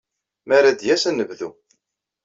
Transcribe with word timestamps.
Mi 0.47 0.53
ara 0.57 0.77
d-yas, 0.79 1.03
ad 1.05 1.11
d-nebdu. 1.15 1.49